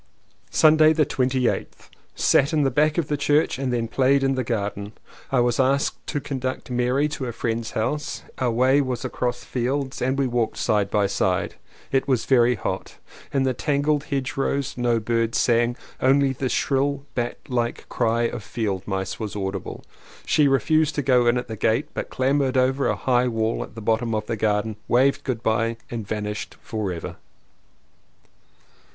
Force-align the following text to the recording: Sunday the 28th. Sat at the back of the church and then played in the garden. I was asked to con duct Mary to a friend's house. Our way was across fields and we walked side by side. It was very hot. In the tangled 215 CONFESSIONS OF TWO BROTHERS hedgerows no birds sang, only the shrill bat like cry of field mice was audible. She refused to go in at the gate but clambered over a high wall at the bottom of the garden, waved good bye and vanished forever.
Sunday 0.49 0.93
the 0.93 1.05
28th. 1.05 1.89
Sat 2.15 2.53
at 2.55 2.63
the 2.63 2.71
back 2.71 2.97
of 2.97 3.07
the 3.07 3.15
church 3.17 3.59
and 3.59 3.71
then 3.71 3.87
played 3.87 4.23
in 4.23 4.33
the 4.33 4.43
garden. 4.43 4.93
I 5.31 5.41
was 5.41 5.59
asked 5.59 6.07
to 6.07 6.19
con 6.19 6.39
duct 6.39 6.71
Mary 6.71 7.07
to 7.09 7.27
a 7.27 7.31
friend's 7.31 7.73
house. 7.77 8.23
Our 8.39 8.49
way 8.49 8.81
was 8.81 9.05
across 9.05 9.43
fields 9.43 10.01
and 10.01 10.17
we 10.17 10.25
walked 10.25 10.57
side 10.57 10.89
by 10.89 11.05
side. 11.05 11.53
It 11.91 12.07
was 12.07 12.25
very 12.25 12.55
hot. 12.55 12.95
In 13.31 13.43
the 13.43 13.53
tangled 13.53 14.01
215 14.09 14.33
CONFESSIONS 14.33 14.71
OF 14.71 14.73
TWO 14.73 14.79
BROTHERS 14.79 14.95
hedgerows 14.95 14.95
no 14.95 14.99
birds 14.99 15.37
sang, 15.37 15.77
only 16.01 16.33
the 16.33 16.49
shrill 16.49 17.05
bat 17.13 17.37
like 17.47 17.87
cry 17.87 18.23
of 18.23 18.41
field 18.41 18.81
mice 18.87 19.19
was 19.19 19.35
audible. 19.35 19.83
She 20.25 20.47
refused 20.47 20.95
to 20.95 21.03
go 21.03 21.27
in 21.27 21.37
at 21.37 21.47
the 21.47 21.55
gate 21.55 21.89
but 21.93 22.09
clambered 22.09 22.57
over 22.57 22.87
a 22.87 22.95
high 22.95 23.27
wall 23.27 23.61
at 23.61 23.75
the 23.75 23.81
bottom 23.81 24.15
of 24.15 24.25
the 24.25 24.35
garden, 24.35 24.77
waved 24.87 25.23
good 25.23 25.43
bye 25.43 25.77
and 25.91 26.07
vanished 26.07 26.55
forever. 26.63 27.17